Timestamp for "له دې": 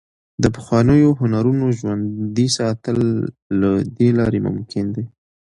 3.59-4.09